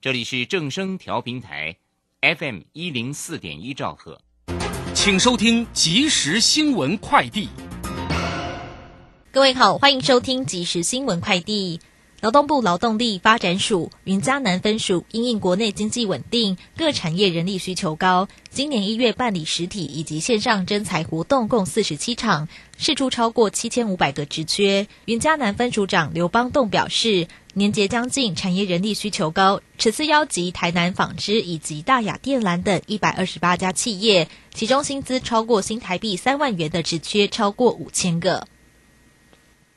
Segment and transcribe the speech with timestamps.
[0.00, 1.74] 这里是正声调频台
[2.20, 4.20] ，FM 一零四点一兆赫，
[4.94, 7.48] 请收听即时新闻快递。
[9.32, 11.80] 各位好，欢迎收听即时新闻快递。
[12.20, 24.86] 劳动部劳动力发展署云嘉南分署因应国内经济稳定、各产业人力需求高，今年一月办理实体以及线上征才活动共四十七场，试出超过七千五百个职缺。
[25.06, 27.28] 云嘉南分署长刘邦栋表示，
[27.58, 38.46] 年节将近，产业人力需求高，此次邀集台南纺织以及大雅电缆等一百二十八家企业，其中薪资超过新台币三万元的职缺超过五千个。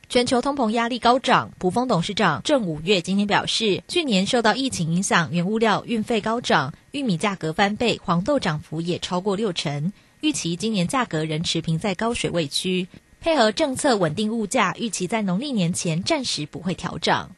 [0.08, 9.92] 全球通膨压力高涨，普丰董事长郑五月今天表示，去年受到疫情影响，原物料运费高涨，玉米价格翻倍，黄豆涨幅也超过六成。
[10.20, 12.86] 预期今年价格仍持平在高水位区，
[13.20, 17.34] 配合政策稳定物价，预期在农历年前暂时不会调涨。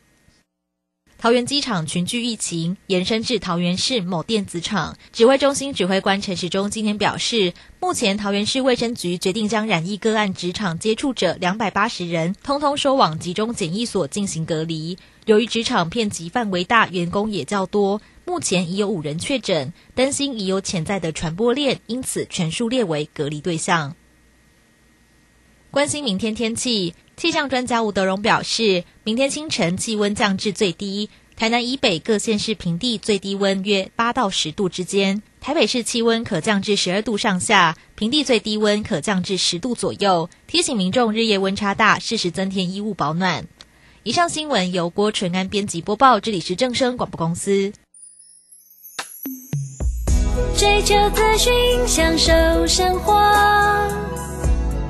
[1.24, 14.99] 桃园机场群聚疫情延伸至桃园市某电子厂，指挥中心指挥官陈时中今天表示，目前桃园市卫生局决定将染疫个案职场接触者两百八十人，通通收往集中检疫所进行隔离。
[15.24, 23.96] 由于职场遍及范围大，员工也较多，目前已有五人确诊，担心已有潜在的传播链，因此全数列为隔离对象。
[25.71, 26.95] 关心明天天气。
[27.16, 40.29] 气象专家吴德荣表示，明天清晨气温降至最低，台南以北各县市平地最低温约八到十度之间，台北市气温可降至十二度上下，平地最低温可降至十度左右。
[40.46, 43.46] 提醒民众日夜温差大，适时增添衣物保暖。
[44.02, 47.73] 以上新闻由郭纯安编辑播报，这里是正声广播公司。
[50.56, 51.52] 追求资讯，
[51.87, 52.32] 享受
[52.66, 54.24] 生活。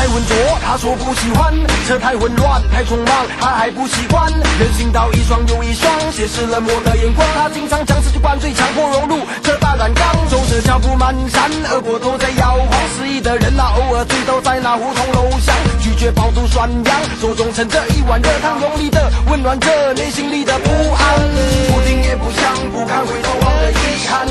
[0.00, 0.34] 太浑浊，
[0.64, 1.52] 他说不喜欢；
[1.86, 4.32] 车太混乱，太匆忙，他还不习惯。
[4.32, 7.28] 人行道一双又一双，斜视冷漠的眼光。
[7.36, 10.26] 他经常将自己灌醉，强迫融入车大染缸。
[10.30, 12.80] 走着脚步蹒跚，二锅头在摇晃。
[12.96, 15.52] 失意的人啊，偶尔醉倒在那胡同楼下，
[15.82, 21.04] 拒绝饱读涮羊，手中盛着一碗热汤，用力的温暖着内心里的不安。
[21.68, 24.26] 不听也不想，不看回头望的遗憾，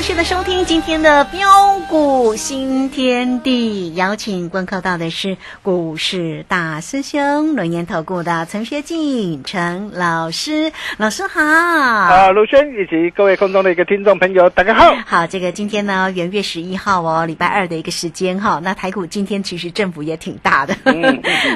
[0.00, 11.42] 持续的收听今天的标股新天地，邀请观看到的是股市大师兄轮研投顾的陈学进陈老师，老师好。
[11.42, 14.94] 啊，卢轩以及各位空中的一个听众朋友，大家好。
[15.04, 18.58] 好，这个今天呢，元月十一号哦，礼拜二的一个时间哈。
[18.64, 20.74] 那台股今天其实振幅也挺大的，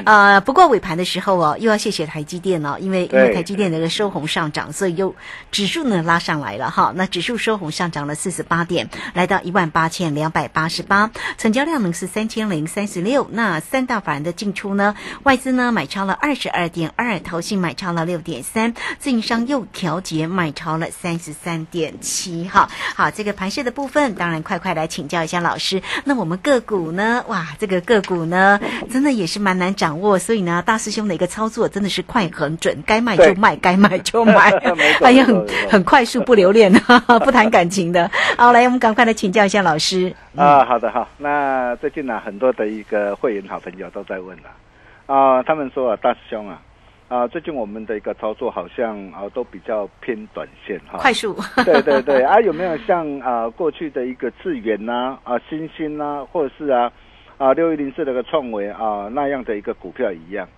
[0.05, 5.15] 呃，不过尾盘的时候哦，又要谢谢台积电哦，因为因为台积电的一个收红上涨，所以又
[5.51, 6.93] 指数呢拉上来了哈。
[6.95, 13.29] 那指数收红上涨了四十八点，来到一万八千两百八十八，成交量呢是三千零三十六。
[13.31, 22.49] 那三大法人的进出呢，外资呢买超了二十二点二，投信买超了六点三，自营商又调节买超了三十三点七。
[22.49, 25.81] 哈，好，这个盘势的部分，当然快快来请教一下老师。
[26.05, 27.25] 那我们个股呢？
[27.29, 28.61] 哇，这个个股呢，
[28.91, 34.51] 真的也是蛮难掌握，所以呢，大师兄的一个操作真的是快很准，该卖就卖，该买就买，
[35.01, 36.73] 哎呀，很很快速，不留恋，
[37.25, 38.11] 不谈感情的。
[38.39, 40.13] 好，来，我们赶快来请教一下老师。
[40.37, 41.07] 啊，好的，好。
[41.19, 46.61] 那最近呢，很多的一个会员好朋友都在问了，啊，他们说啊，大师兄啊，
[47.09, 51.37] 啊，最近我们的一个操作好像啊，都比较偏短线哈，快速。
[51.65, 56.91] 对对对，啊，有没有像啊过去的一个智远呐，啊，新兴呐，或者是啊，
[57.37, 60.49] 啊六一零四那个创维啊那样的一个股票一样，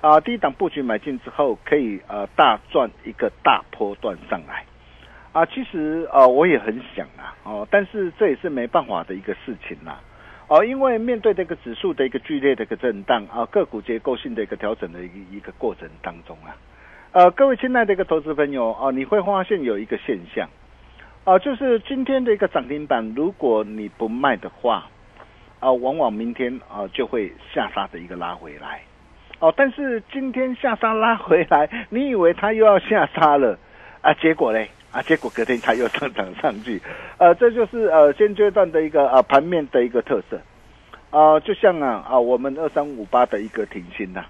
[0.00, 4.64] 啊，第一档布局买进之后，可以呃大赚一个大波段上来。
[5.32, 10.00] 啊，其实呃我也很想啊，哦，但是这也是没办法的一个事情啦，
[10.48, 16.50] 哦，因为面对这个指数的一个剧烈的一个震荡啊，个股结构性的一个调整的一个一个过程当中啊，
[17.12, 20.48] 呃，各位亲爱的一个投资朋友啊，你会发现有一个现象，
[21.22, 24.86] 啊，就是今天的一个涨停板，如果你不卖的话，
[25.60, 28.82] 啊，往往明天啊就会下杀的一个拉回来，
[29.38, 33.56] 哦，但是今天下杀拉回来，你以为它又要下杀了
[34.00, 34.68] 啊，结果嘞？
[34.92, 36.82] 啊，结果隔天它又上涨上去，
[37.18, 40.40] 呃，这就是呃现阶段的一个呃盘面的一个特色，
[41.10, 44.24] 啊，就像啊啊我们二三五八的一个停薪呐，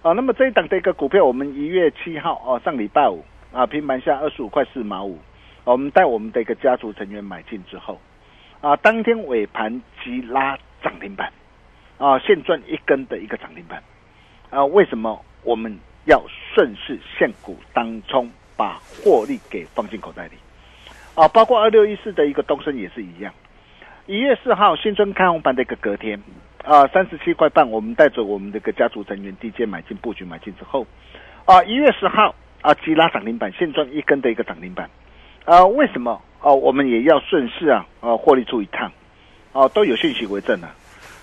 [0.00, 3.22] 啊，那么这一档的一个股票，我们一月七号哦上礼拜五
[3.52, 5.18] 啊平盘下二十五块四毛五，
[5.64, 8.00] 我们带我们的一个家族成员买进之后，
[8.62, 11.30] 啊，当天尾盘急拉涨停板，
[11.98, 13.82] 啊，现赚一根的一个涨停板，
[14.48, 16.24] 啊，为什么我们要
[16.54, 18.30] 顺势现股当冲？
[18.58, 20.32] 把获利给放进口袋里，
[21.14, 23.32] 啊，包括二六一四的一个东升也是一样。
[24.06, 26.20] 一月四号新春开红盘的一个隔天，
[26.64, 30.84] 啊，三十七块半，我们带着我们的个家族成员低阶买进布局买进之后，
[31.44, 34.90] 啊，一月十号啊，急拉涨停板，现赚一根的一个涨停板，
[35.44, 36.20] 啊，为什么？
[36.40, 38.90] 哦，我们也要顺势啊，啊，获利出一趟，
[39.52, 40.74] 哦，都有信息为证啊。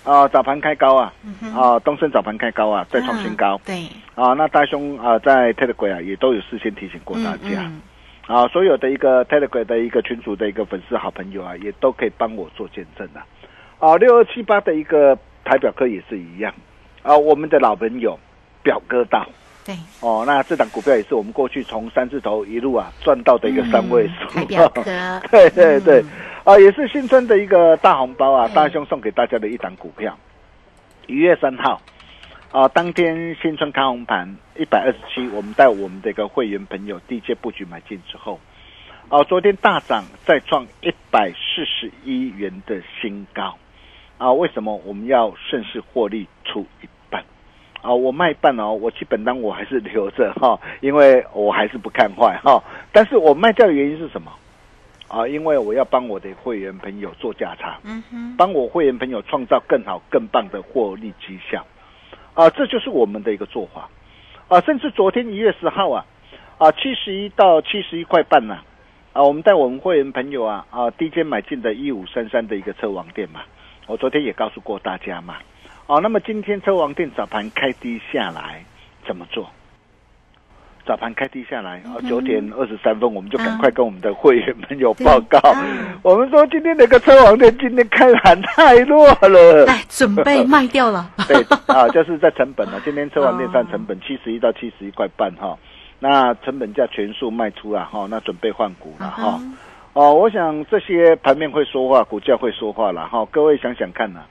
[0.06, 1.12] 啊，早盘开高啊，
[1.56, 3.60] 啊，东升早盘开高啊，再创新高。
[3.66, 7.70] 对，啊，那大兄啊，在 Telegram 啊，也都有事先提醒过大家。
[8.28, 13.22] 啊，所有的一个 Telegram 的一个群主的一个粉丝好朋友啊，也都可以帮我做见证的。
[13.80, 16.54] 啊，六二七八的一个台表哥也是一样。
[17.02, 18.18] 啊，我们的老朋友
[18.62, 19.28] 表哥大。
[19.66, 19.76] 对。
[20.00, 24.30] 哦，那这档股票也是我们过去从三字头一路啊赚到的一个三位数。
[24.30, 24.84] 台表哥。
[25.32, 26.06] 对对对。
[26.46, 28.48] 啊，也是新春的一个大红包啊！
[28.54, 30.16] 大兄送给大家的一档股票，
[31.08, 31.82] 一月三号，
[32.52, 38.40] 啊，当天新春开红盘一百二十七，我们带我们的一个会员朋友低阶布局买进之后，
[39.10, 43.58] 啊，昨天大涨再创一百四十一元的新高，
[44.20, 46.64] 啊，为什么我们要顺势获利出？
[47.86, 54.32] 啊，我卖半哦，我基本单我还是留着哈，因为我还是不看坏哈，但是我卖掉的原因是什么？
[55.08, 61.64] 啊，因为我要帮我的会员朋友做价差，嗯哼，帮我会员朋友创造更好、更棒的获利绩效，
[62.34, 63.88] 啊，这就是我们的一个做法，
[64.48, 66.06] 啊，甚至昨天一月十号啊，
[66.58, 68.58] 啊，七十一到七十一块半呐，
[69.14, 73.42] 啊，我们带我们会员朋友啊，啊，低阶买进的一五三三的一个车王店嘛，
[73.86, 75.36] 我昨天也告诉过大家嘛，
[75.88, 78.64] 啊，那么今天车王店早盘开低下来
[79.06, 79.50] 怎么做？
[80.86, 85.40] 早盘开低下来啊，九点二十三分，我们就赶快跟我们的会员朋友报告。
[86.04, 91.10] 我们说今天那个车王店今天开盘太弱了，哎，准备卖掉了。
[91.28, 92.80] 对啊， 就是在成本了。
[92.86, 95.58] 今天车王店算成本七十一到七十一块半哈，
[96.00, 99.40] 那成本价全数卖出了哈，那准备换股了哈。
[99.94, 103.26] 哦，我想这些盘面会说话，股价会说话了哈。
[103.32, 104.28] 各位想想看呐，啊，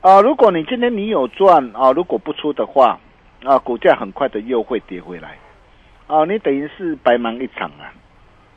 [0.00, 2.98] 啊如果你今天你有赚啊，如果不出的话
[3.44, 5.36] 啊，股价很快的又会跌回来。
[6.06, 7.92] 哦，你等于是白忙一场啊！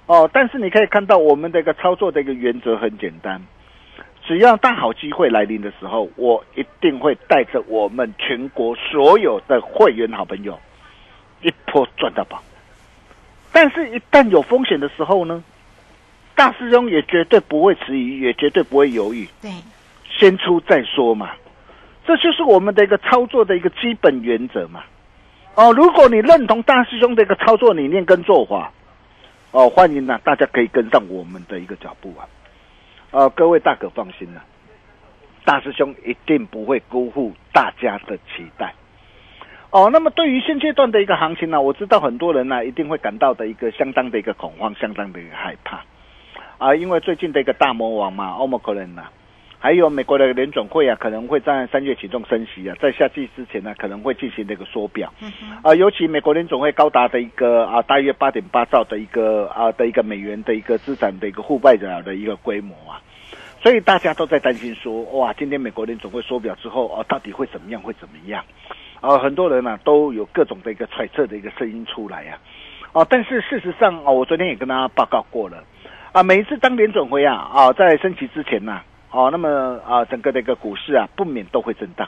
[0.06, 3.42] 哦，但是你可以看到我们的一个操作的一个原则很简单，
[4.24, 10.58] 只要大好机会来临的时候，我一定会带着我们全国所有的会员好朋友
[11.42, 12.42] 一波赚到宝。
[13.52, 15.44] 但是，一旦有风险的时候呢？
[16.34, 19.52] 大师兄也绝对不会迟疑，也绝对不会犹豫，对，
[20.22, 21.32] 先出再说嘛。
[22.06, 24.84] 这就是我们的一个操作的一个基本原则嘛。
[25.56, 28.72] 哦，如果你认同大师兄的一个操作理念跟做法，
[29.50, 32.30] 哦，欢迎呢，大家可以跟上我们的一个脚步啊。
[33.10, 34.44] 呃，各位大可放心了，
[35.44, 38.74] 大师兄一定不会辜负大家的期待。
[39.72, 45.84] 哦，那么对于现阶段的一个行情呢，我知道很多人呢一定会感到的一个相当的一个恐慌，相当的一个害怕
[46.58, 49.04] 啊，因为最近的一个大魔王嘛，欧盟可能呐。
[49.64, 55.14] 还有美国的联总会啊，可能会在三月启动升息啊，在夏季之前呢，可能会进行这个缩表。
[55.62, 62.98] 啊，尤其美国联总会高达的一个啊，大约八点八兆的一个啊的一个美元的一个资产的一个负债表的一个规模啊，
[63.62, 67.80] 所以大家都在担心说，哇，今天美国联总会缩表之后哦，到底会怎么样？
[67.80, 68.44] 会怎么样？
[69.00, 72.36] 啊，很多人呢都有各种的一个揣测的一个声音出来呀。
[72.94, 75.64] 哦，但是事实上哦，我昨天也跟大家报告过了
[76.14, 78.82] 啊，每一次当联总会啊啊在升息之前呢。
[79.12, 82.08] 哦，那么啊，整个的一个股市啊，不免都会震荡。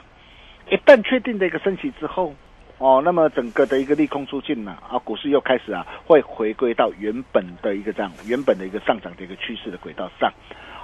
[0.70, 2.34] 一旦确定的一个升息之后，
[2.78, 10.32] 哦，那么整个的一个利空出尽呢，啊，股市又开始啊，会回归到原本的一个这样原本的一个上涨的一个趋势的轨道上。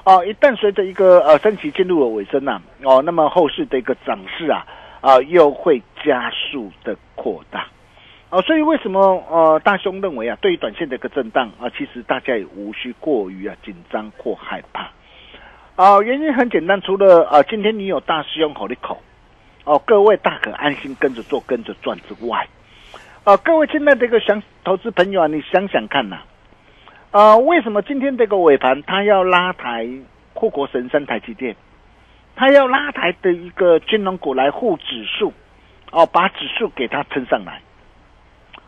[0.04, 4.66] 哦，一旦随着一个呃升息进入了尾声呐，哦，那么后市的一个涨势啊，
[5.00, 7.66] 啊，又会加速的扩大。
[8.28, 9.00] 哦，所以为什么
[9.30, 14.90] 呃大兄认为啊，对于短线的一个震荡啊，其实大家也无需过于啊紧张或害怕。
[15.80, 19.00] 啊，原因很简单，除了啊，今天你有大师兄口的口，
[19.64, 22.46] 哦，各位大可安心跟着做，跟着赚之外，
[23.24, 26.18] 啊，各位亲爱的这个想投资朋友啊，你想想看呐，
[27.12, 29.88] 啊，为什么今天这个尾盘它要拉抬
[30.34, 31.56] 护国神山台积电，
[32.36, 35.32] 它要拉抬的一个金融股来护指数，
[35.92, 37.62] 哦，把指数给它撑上来，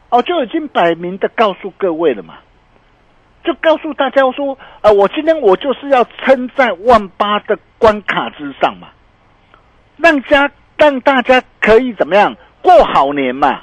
[0.09, 2.39] 哦，就已经摆明的告诉各位了嘛。
[3.45, 8.89] 就告诉大家说，呃，我今天我就是要撑在万八的关卡之上嘛，
[9.97, 13.63] 让家让大家可以怎么样过好年嘛，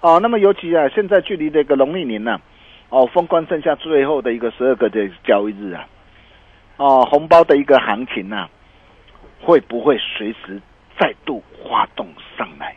[0.00, 2.40] 哦，那么尤其啊，现在距离这个农历年呢，
[2.88, 5.86] 哦，封关剩下最后的一个十二个的交易日啊，
[6.76, 8.48] 哦，红包的一个行情啊，
[9.40, 10.60] 会不会随时
[10.98, 12.06] 再度发动
[12.38, 12.76] 上来？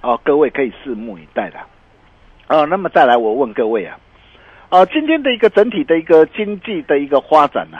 [0.00, 1.58] 哦，各位可以拭目以待的。
[2.48, 3.98] 哦，那么再来，我问各位啊。
[4.74, 7.78] 啊，今天的一个整体的一个经济的一个发展呢，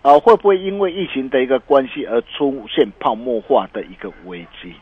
[0.00, 4.72] 啊，会不会因为疫情的一个关系而出现泡沫化的一个危机？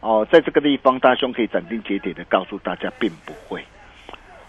[0.00, 3.62] 哦，在这个地方，大兄可以斩钉截铁的告诉大家，并不会。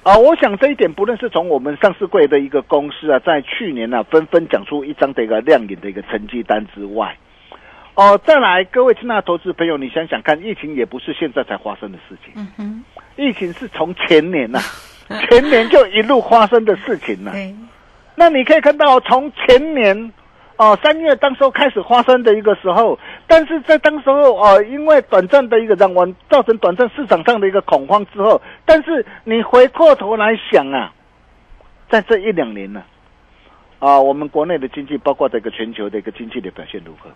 [0.03, 7.17] 啊，我想这一点，不论是从我们上市柜的一个公司啊，在去年呢，纷纷讲出一张的一个亮眼的一个成绩单之外，
[7.95, 12.86] 哦，再来，各位亲爱的投资朋友，你想想看，疫情也不是现在才发生的事情，嗯哼，
[13.17, 14.57] 疫情是从前年呐。
[15.29, 17.33] 前年就一路发生的事情了，
[18.15, 20.13] 那你可以看到，从前年
[20.57, 30.93] 哦三月当时候开始发生的一个时候，但是在当时候哦，因为短暂的一个让我，造成短暂市场上的一个恐慌之后，但是你回过头来想啊，
[31.89, 32.83] 在这一两年呢，
[33.79, 37.09] 啊，我们国内的经济，包括这个全球的一个经济的表现如何？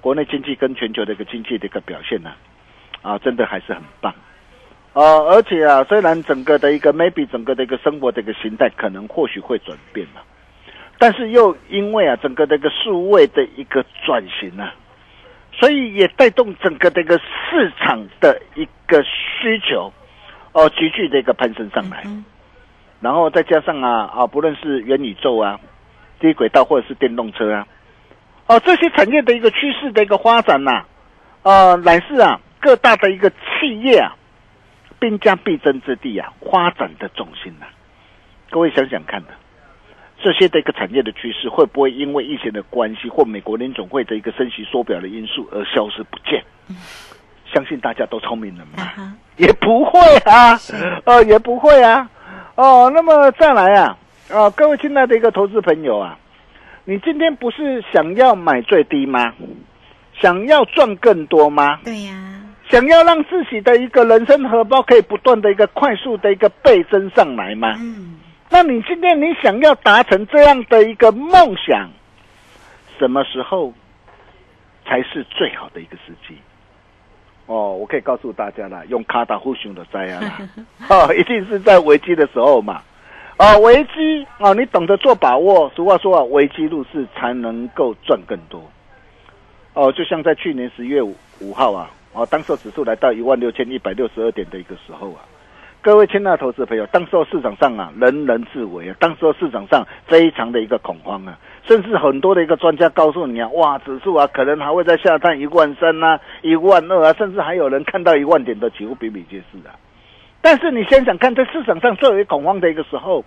[0.00, 2.32] 国内经济跟全球的一个经济的一个表现呢，
[3.00, 4.14] 啊，真的还是很棒。
[4.94, 10.20] 呃，而且啊，虽然整个的一个 maybe 整个的一个生活的一个形态可能或许会转变嘛，
[11.00, 14.72] 但是又因为啊整个的一个数位的一个转型啊，
[15.50, 19.92] 所以也带动整个的一个市场的一个需求
[20.52, 22.04] 哦急剧的一个攀升上来，
[23.00, 25.58] 然后再加上啊啊不论是元宇宙啊、
[26.20, 27.66] 低轨道或者是电动车啊，
[28.46, 30.84] 哦这些产业的一个趋势的一个发展呐，
[31.42, 34.14] 呃乃是啊各大的一个企业啊。
[35.04, 37.66] 兵家必争之地啊，发展的重心呐，
[38.48, 39.28] 各位想想看的，
[40.22, 46.42] 这些的一个产业的趋势，会不会因为疫情的关系或美国联总会的一个升息缩表的因素而消失不见？
[47.52, 50.58] 相信大家都聪明了嘛， 也不会啊，
[51.04, 52.08] 呃，也不会啊，
[52.54, 53.98] 哦，那么再来啊，
[54.32, 56.18] 啊，各位亲爱的一个投资朋友啊，
[56.86, 59.34] 你今天不是想要买最低吗？
[60.18, 61.80] 想要赚更多吗？
[61.84, 62.33] 对呀。
[62.70, 67.74] 想要让自己的一个人生荷包可以不断的一个快速的一个倍增上来吗？
[67.78, 68.18] 嗯，
[68.50, 71.90] 那你今天你想要达成这样的一个梦想，
[72.98, 73.72] 什么时候
[74.86, 76.36] 才是最好的一个时机？
[77.46, 80.40] 哦，我可以告诉大家了，用卡达呼熊的灾啊，
[80.88, 82.80] 哦，一定是在危机的时候嘛。
[83.36, 85.70] 哦，危机哦，你懂得做把握。
[85.76, 88.62] 俗话说啊，危机入市才能够赚更多。
[89.74, 91.90] 哦，就像在去年十月五五号啊。
[92.14, 95.20] 哦，当时指数来到一万六千一百六十二点的一个时候啊，
[95.82, 109.74] 各位亲爱的投资朋友，当时候市场上啊，人人自危啊，当时候市场上非常的一个恐慌啊，甚至很多的一个专家告诉你啊，哇，指数啊可能还会在下探一万三啊、一万二啊，甚至还有人看到一万点的几乎比比皆是啊。
[110.40, 113.24] 但是你想想看，在市场上最为恐慌的一个时候，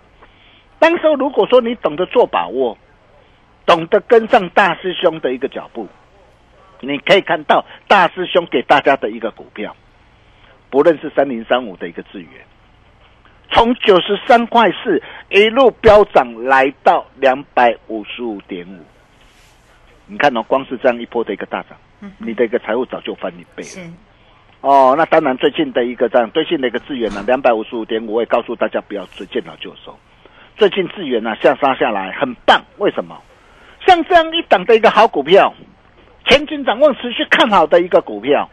[0.78, 2.78] 当时候如果说你懂得做把握，
[3.66, 5.86] 懂得跟上大师兄的一个脚步，
[6.80, 9.74] 你可以看到大师兄给大家的一个股票。
[10.70, 12.30] 不论是三零三五的一个资源，
[13.50, 18.84] 从九十三块四一路飙涨来到两百五十五点五，
[20.06, 21.78] 你看哦，光是这样一波的一个大涨，
[22.18, 23.92] 你的一个财务早就翻一倍了。
[24.60, 29.98] 哦，那当然最近的一个这样最近的一个资源呢，两百五十五点五，我也告诉大家不要追，见好就收。
[30.56, 33.18] 最近资源呢下杀下来很棒，为什么？
[33.86, 35.54] 像这样一档的一个好股票，
[36.28, 38.48] 前景展望持续看好的一个股票。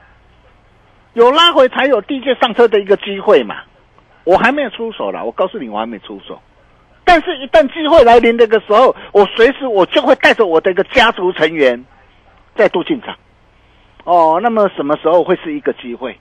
[1.13, 3.57] 有拉回才有低阶上车的一个机会嘛？
[4.25, 6.41] 我还没有出手了，我告诉你，我还没出手。
[7.03, 11.85] 但是，一旦机会来临的个时候，我随时我就会带着我的一个家族成员
[12.55, 13.15] 再度进场。
[14.03, 16.17] 哦，那么什么时候会是一个机会？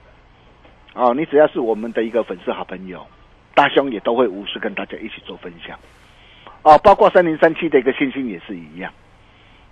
[0.93, 3.05] 哦，你只要是我们的一个粉丝好朋友，
[3.53, 5.77] 大兄也都会无私跟大家一起做分享。
[6.61, 8.93] 哦，包括三零三七的一个星星也是一样。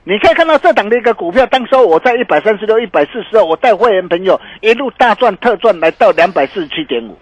[0.05, 7.17] 你可以看到这档的一个股票，当时我在一百三十六、一百四十二，我带会员朋友一路大赚特赚，来到两百四十七点五。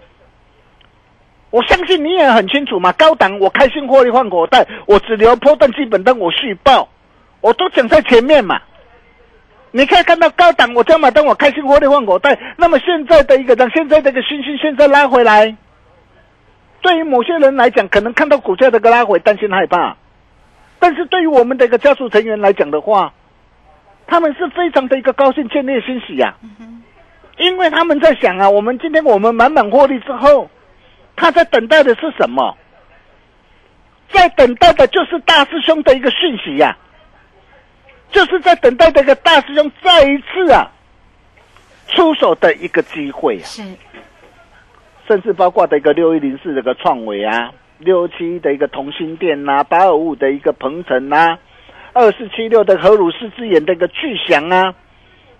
[1.50, 6.88] 我相信你也很清楚嘛，高档我开心获利换口袋，我只留破断基本单，我续报，
[7.40, 8.60] 我都讲在前面嘛。
[9.70, 12.36] 你可以看到高档我加码单，我开心获利换口袋。
[12.56, 15.56] 那么现在的一个，现在这个星星现在拉回来，
[16.80, 19.96] 对于某些人来讲，可能看到股价这个拉回，担心害怕。
[20.82, 23.14] 但是对于我们的一个家属成员来讲的话，
[24.04, 26.34] 他们是非常的一个高兴、建立欣喜呀，
[27.38, 30.50] 因为他们在想啊，我们今天我们满满获利之后，
[31.14, 32.58] 他在等待的是什么？
[34.10, 36.76] 在等待的就是大师兄的一个讯息呀，
[38.10, 40.68] 就是在等待这个大师兄再一次啊
[41.86, 43.62] 出手的一个机会啊，是，
[45.06, 47.52] 甚至包括的一个六一零四这个创维啊。
[47.84, 51.38] 六七的一个同心店呐，八二五的一个鹏程呐，
[51.92, 54.74] 二四七六的荷鲁斯之眼的一个巨响啊，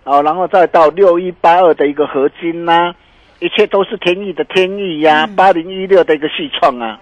[0.04, 2.94] 哦，然后再到六一八二的一个合金呐，
[3.38, 7.00] 一切都是天意的天意呀，八零一六的一个细创啊，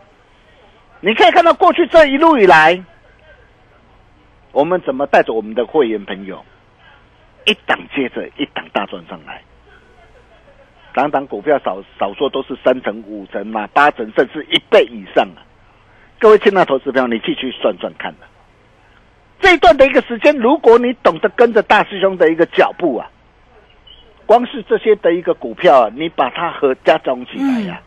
[1.00, 2.82] 你可以看到过去这一路以来，
[4.52, 6.44] 我们怎么带着我们的会员朋友，
[7.46, 9.42] 一档接着一档大赚上来。
[10.94, 15.42] 档档股票少少说都是三成、五成嘛，八成甚至一倍以上啊！
[16.18, 18.26] 各位亲爱的投资朋友，你继续算算看呐。
[19.40, 23.08] 这一段的一个时间，如果你懂得跟着大师兄的一个脚步啊，
[24.26, 27.80] 光是这些的一个股票啊，你把它和加总起来呀，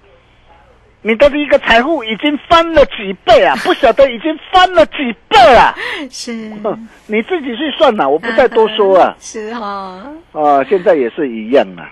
[1.02, 3.54] 你的一个财富已经翻了几倍啊！
[3.64, 5.76] 不晓得已经翻了几倍啊！
[6.10, 6.32] 是，
[7.08, 9.16] 你自己去算呐，我不再多说啊。
[9.20, 10.12] 是哈。
[10.32, 11.92] 啊，现在也是一样啊。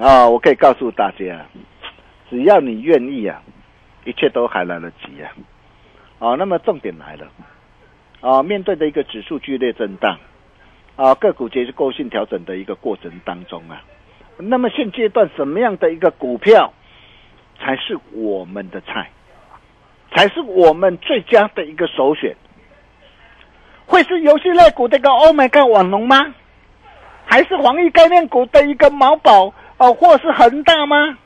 [0.00, 1.44] 啊，我可以告诉大家，
[2.30, 3.42] 只要你愿意啊，
[4.06, 5.30] 一切都还来得及啊！
[6.18, 7.28] 啊，那么重点来了，
[8.22, 10.18] 啊，面对的一个指数剧烈震荡，
[10.96, 13.84] 啊，个股结构性调整的一个过程当中啊，
[14.38, 16.72] 那么现阶段什么样的一个股票
[17.58, 19.10] 才是我们的菜，
[20.14, 22.34] 才是我们最佳的一个首选？
[23.84, 26.34] 会是游戏类股的一个 Oh my God 网龙吗？
[27.26, 29.52] 还是防疫概念股的一个毛宝？
[29.80, 31.16] 哦，或是恒大吗？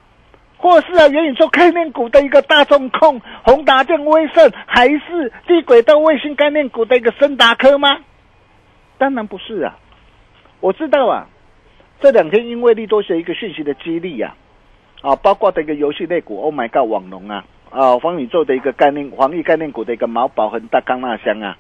[0.56, 7.98] 或是啊，元宇宙概念股的一个大众控、宏达电、威盛，还是低轨道卫星概念股的一个森达科吗？
[8.96, 9.76] 当然不是啊！
[10.60, 11.26] 我知道啊，
[12.00, 14.36] 这两天因为利多学一个讯息的激励呀，
[15.02, 21.58] 啊，包括的一个游戏类股，Oh my God，网龙啊，啊，方宇宙的一个概念、防疫概念股的一个毛宝、恒大、钢纳香啊，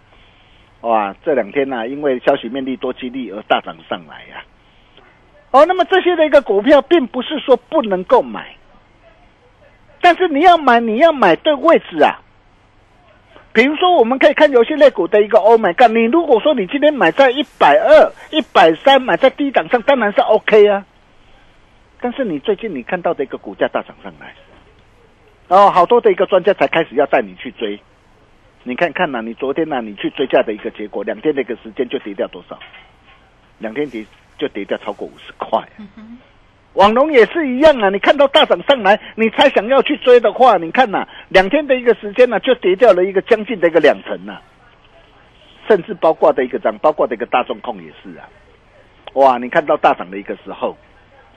[0.82, 4.44] 哇，这两天呢，因为消息面利多激励而大涨上来呀。
[5.54, 8.56] 哦，那么这些的一个股票，并不是说不能够买，
[10.00, 12.18] 但是你要买，你要买对位置啊。
[13.52, 20.84] 比如说，我们可以看游戏类股的一个 Oh my God，你如果说你今天买在一百二、一百三，买在低档上，当然是 OK 啊。
[22.00, 24.34] 但是你最近你看到的一个股价大涨上来，
[25.46, 27.78] 哦，好多的一个专家才开始要带你去追。
[28.64, 32.58] 你看看呐，你昨天呐，你去追价的一个结果，两天的一个时间就跌掉多少？
[33.58, 34.04] 两天跌。
[34.38, 35.62] 就跌掉超过五十块，
[36.74, 37.88] 网龙也是一样啊！
[37.88, 44.40] 你看到大涨上来，你才想要去追的话，你看呐，两天的一个时间呢，就跌掉了一个将近的一个两成呐，
[45.68, 48.28] 甚至包括的一个涨，包括的一个大众控也是啊！
[49.12, 50.76] 哇，你看到大涨的一个时候，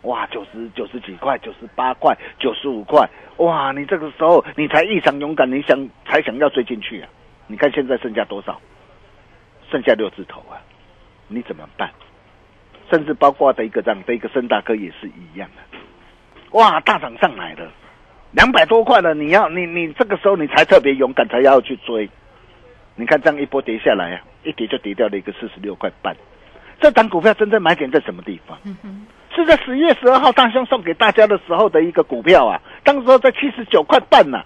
[0.02, 3.08] 哇，九十九十几块，九十八块，九十五块，
[3.38, 3.72] 哇！
[3.72, 7.10] 你这个时候你才异常勇敢，你想才想要追进去啊？
[7.46, 8.60] 你看现在剩下多少？
[9.70, 10.58] 剩下六字头啊！
[11.28, 11.92] 你怎么办？
[12.90, 15.78] 甚至包括的一个这样的一个深大科也是一样的。
[16.52, 17.70] 哇，大涨上来了，
[18.32, 22.10] 两百多块了，你要你你这个时候你才特别勇敢，才要去追。
[22.96, 26.16] 你看这样一波跌下来啊，一跌就跌掉了一个四十六块半。
[26.80, 28.58] 这档股票真正买点在什么地方？
[29.36, 34.42] 是在十月十二号大兄送给大家的时候的一个股票啊，当时在七十九块半呢。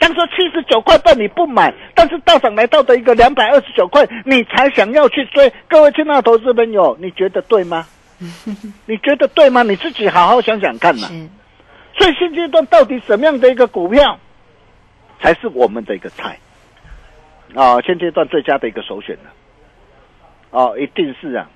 [0.00, 5.52] 当时七十九块半你不买，但是大涨来到的一个两百二十九块，你才想要去追。
[5.68, 7.86] 各位亲爱的投资朋友，你觉得对吗？
[8.86, 9.62] 你觉得对吗？
[9.62, 11.06] 你自己好好想想看呐。
[11.98, 14.18] 所以现阶段到底什么样的一个股票
[15.20, 16.38] 才是我们的一个菜
[17.54, 17.78] 啊？
[17.82, 19.30] 现阶段最佳的一个首选呢？
[20.50, 21.50] 哦，一定是啊，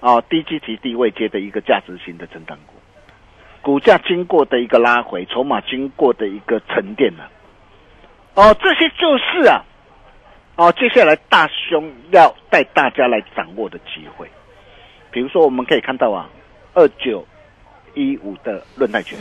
[0.00, 2.74] 哦，低基期低位接的一个价值型的成长股，
[3.60, 7.24] 股价经过的一个拉回，筹码经过的一个沉淀呢。
[8.36, 9.64] 哦，这些就是啊，
[10.56, 14.30] 哦，接下来大兄要带大家来掌握的机会。
[15.10, 16.28] 比如说，我们可以看到啊，
[16.74, 17.26] 二九
[17.94, 19.18] 一五的论泰拳，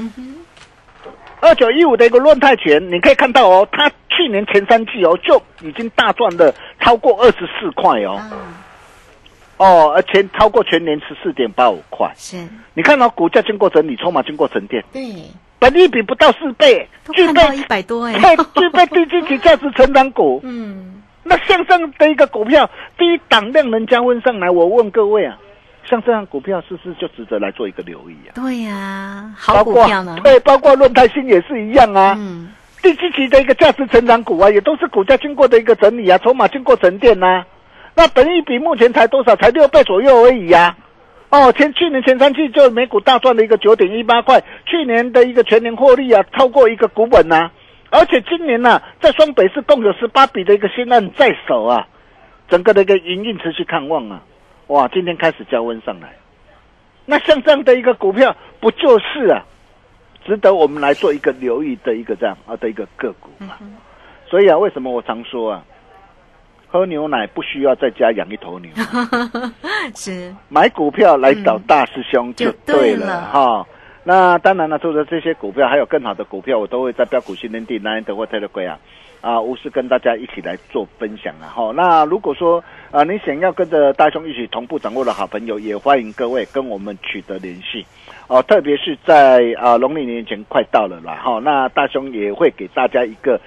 [1.40, 8.22] 二九一五的一个论泰拳，你可以看到哦，它去年前三季哦就已经大赚了超过二十四块哦，
[9.56, 12.12] 哦，而且超过全年十四点八五块。
[12.18, 15.02] 是，你看到股价经过整理，筹码经过沉淀，对。
[15.60, 18.14] 本利比不到四倍，具备一百多哎，
[18.56, 20.40] 具备低基期价值成长股。
[20.46, 25.38] 嗯，那像这样的一个股票，低档量能加温上来，我问各位啊，
[25.90, 28.36] 像这样股票是不是就值得来做一个留意啊？
[28.36, 30.18] 对呀，好股票呢。
[30.24, 32.16] 对，包括论泰新也是一样啊。
[32.18, 32.52] 嗯，
[32.84, 37.44] 低基期的一个价值成长股啊，也都是股价经过的一个整理啊，筹码经过沉淀呐。
[37.96, 39.36] 那本益比目前才多少？
[39.38, 40.76] 才六倍左右而已呀。
[41.36, 47.52] 哦，前去年前三季就美股大赚了一个九点一八块，去年的一个全年获利啊，超过一个股本呐，
[47.90, 51.86] 而且今年呢，在双北市共有十八笔的一个新案在手啊，
[52.48, 54.24] 整个的一个营运持续看望啊，
[54.68, 56.14] 哇，今天开始降温上来，
[57.06, 59.44] 那像这样的一个股票，不就是啊，
[60.26, 63.58] 值得我们来做一个留意的一个这样啊的一个个股嘛？
[64.30, 65.66] 所以啊，为什么我常说啊？
[66.68, 68.70] 喝牛奶不需要在家养一头牛，
[69.96, 73.66] 是买股票来找大师兄就对了哈。
[74.04, 78.78] 那当然了，除了这些股票，还有更好的股票，我都会在标股新天地、南安德或泰勒贵啊
[79.22, 81.72] 啊，无私跟大家一起来做分享啊哈。
[81.76, 87.84] 那如果说啊，你想要跟着大兄一起同步掌握的好朋友，也欢迎各位跟我们取得联系
[88.28, 88.44] 哦。
[88.44, 93.40] 特别是在啊农历年前快到了啦哈，那大兄也会给大家一个。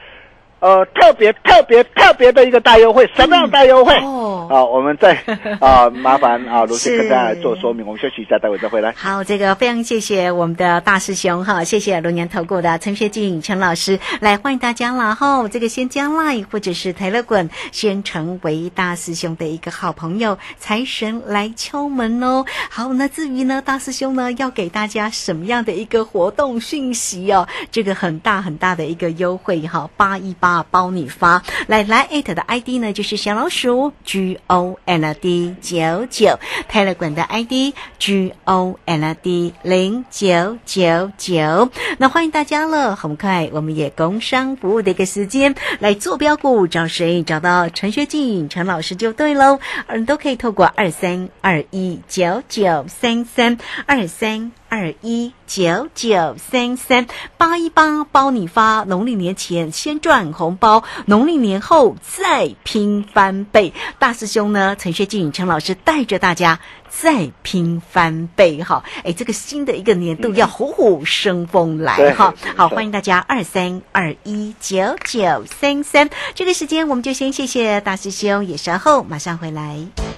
[0.60, 3.94] 呃，特别特别特别的一个大优惠，什么样的大优惠？
[4.02, 5.14] 哦，啊，我们再
[5.60, 7.86] 啊，麻烦啊，卢先跟大家做说明。
[7.86, 8.92] 我们休息一下，待会再回来。
[8.96, 15.46] 好，这个非常谢谢我们的大师兄哈，谢谢龙年投顾的陈学静陈老师来欢迎大家了哈。
[15.48, 22.44] 这个先加 line 或者是台乐滚，先成为大师兄的一个好朋友，财神来敲门哦。
[22.68, 27.46] 好，那至于呢，大师兄呢要给大家什么样的一个活动讯息哦？
[27.70, 30.47] 这个很大很大的一个优惠哈，八一八。
[30.48, 41.70] 啊，包你发来来艾特的 ID 呢，就是小老鼠 G O L D 九九泰勒管的 ID G O L D 零九九九。
[41.98, 49.60] 那欢迎大家了，很快我们也工商服务的一个时间来坐标股，找谁找到陈学静陈老师就对喽。
[49.88, 54.50] 嗯，都可以透过二三二一九九三三二三。
[54.68, 63.72] 二一九九三三八一八包你发，农历年前先赚红包，农历年后再拼翻倍。
[63.98, 68.84] 大师兄呢，陈学静陈老师带着大家再拼翻倍哈！
[69.04, 72.34] 哎，这个新的一个年度要虎虎生风来哈！
[72.56, 76.10] 好，欢迎大家二三二一九九三三。
[76.34, 80.17] 这个时间我们就先谢谢大师兄，也稍后马上回来。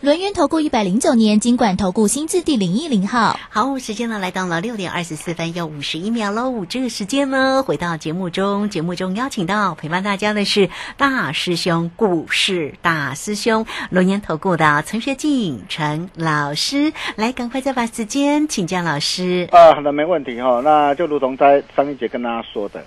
[0.00, 6.64] 轮源投顾一百零九年金管投顾新字第零一零号，好，时间呢来到了六点二十四分又五十一秒喽。
[6.64, 19.50] 这个时间呢，回到节目中，节目中邀请到陪伴大家的是大师兄股市大师兄轮源投顾的陈学进陈老师，来赶快再把时间请教老师。
[19.52, 20.62] 啊，好的，没问题哈。
[20.64, 22.82] 那就如同在上一节跟大家说的。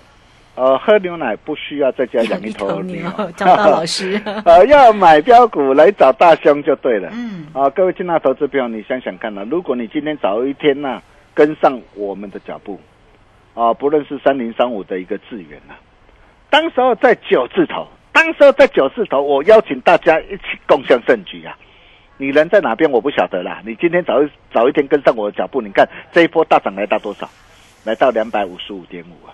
[0.56, 4.20] 呃，喝牛奶不需要再加养一头牛， 找到老师。
[4.46, 7.10] 呃，要买标股来找大兄就对了。
[7.12, 7.46] 嗯。
[7.52, 9.44] 啊，各位进纳投资朋友，你想想看呢？
[9.50, 11.02] 如果你今天早一天呢，
[11.34, 12.78] 跟上我们的脚步，
[13.54, 15.74] 啊，不论是三零三五的一个资源啊，
[16.50, 21.58] 当时候在九字头，当时候在九字头，我邀请大家一起共享盛举啊！
[22.16, 23.60] 你人在哪边我不晓得啦。
[23.66, 27.28] 你今天早一早一天跟上我的脚步，你看这一波大涨来到多少？
[27.82, 29.33] 来到两百五十五点五啊！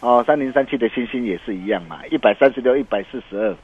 [0.00, 3.56] 哦，三零三七的星星也是一样嘛，一百三十六，一百四十二。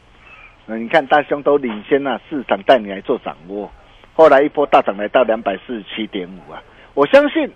[0.66, 3.70] 嗯，你看大兄都领先了，市场带你来做掌握。
[4.14, 6.62] 后来一波大涨来到两百四十七点五啊，
[6.94, 7.48] 我相信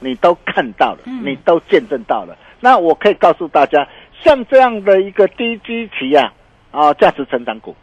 [0.00, 2.36] 你都看到了，你都见证到了。
[2.60, 3.86] 那我可以告诉大家，
[4.20, 6.32] 像这样的一个低基期啊，
[6.70, 7.76] 啊，价值成长股，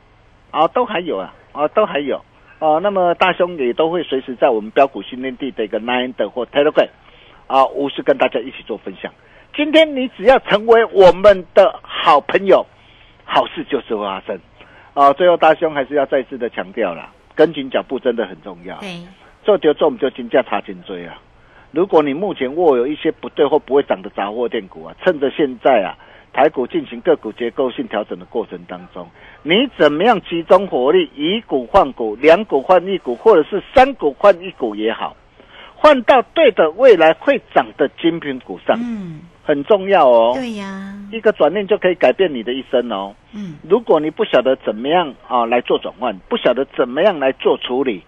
[0.50, 2.22] 啊，都还有啊，啊，都还有。
[2.60, 6.90] 啊，那么大兄也都会随时在我们标股训练地的一个 Nine 的或 Telegram，
[7.48, 9.12] 啊，无私跟大家一起做分享。
[9.56, 12.66] 今天你只要成为我们的好朋友，
[13.26, 14.40] 好事就是会发生。
[14.94, 18.78] 啊，最后大兄还是要再次的强调了，跟紧脚步真的很重要。
[18.80, 19.02] 对，
[19.44, 21.20] 做就做，我们就金价差紧追啊。
[21.72, 25.98] 如果你目前握有一些不对或不会涨的杂货店股啊，趁着现在啊
[26.34, 29.10] 台股进行个股结构性调整的过程当中，
[29.44, 35.16] 你怎么样集中火力，以股换股，两股换一股，或者是三股换一股也好，
[35.82, 38.78] 换到对的未来会涨的精品股上。
[38.80, 39.22] 嗯。
[39.44, 43.14] 很重要哦，对呀，一个转念就可以改变你的一生哦。
[43.34, 48.04] 嗯，如果你不晓得怎么样啊来做转换，不晓得怎么样来做处理，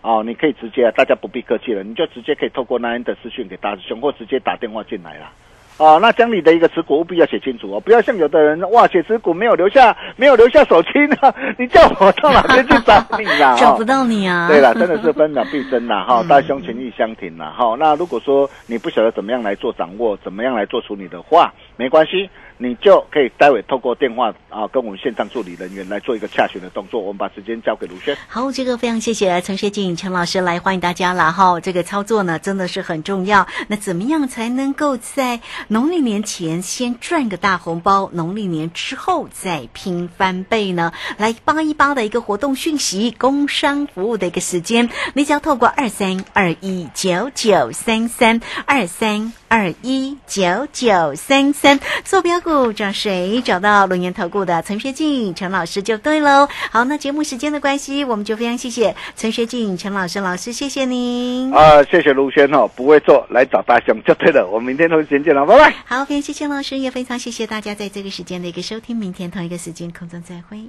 [0.00, 5.30] 哦，你可以直接，大家不必客气了，你就直接可以透过那恩的私讯给大师兄，或直接打电话进来了。
[5.76, 11.16] 哦，那将你的一个持股务必要写清楚哦，不要像有的人哇，写持股没有留下，没有留下手机呢，
[11.58, 13.56] 你叫我到哪边去找你啊？
[13.58, 14.46] 找不到你啊！
[14.50, 17.76] 对了，真的是分秒必争呐，哈，大兄情义相挺呐，哈。
[17.78, 22.30] 那如果说你不晓得怎么样来做掌握，怎么样来做处理的话，没关系。
[22.56, 27.00] 你就可以待会透过电话啊，跟我们线上助理人员来做一个洽询的动作。
[27.00, 28.16] 我们把时间交给卢轩。
[28.28, 31.58] 好，这个非常谢谢陈学静陈老师来欢迎大家了哈。
[31.58, 33.44] 这个操作呢真的是很重要。
[33.66, 40.92] 那怎么样才能够在农历年前先赚个大红包，农历年之后再拼翻倍呢？
[41.18, 52.43] 来八一八的一个活动讯息，工商服务的一个时间，你只要透过二三二一九九三三二三二一九九三三坐标。
[52.72, 56.48] 找谁找到龙岩投顾的陈学静陈老师就对喽。
[56.70, 61.52] 好，那节目时间的关系，我们就非常谢谢陈学静陈老师老师，谢谢您。
[61.52, 64.46] 啊，谢谢卢轩哦，不会做来找大雄就对了。
[64.46, 65.74] 我们明天同一时间见了，拜拜。
[65.86, 68.96] 好，非常谢谢老师，也非常谢谢大家在这个时间的一个收听。
[68.96, 70.68] 明天同一个时间空中再会。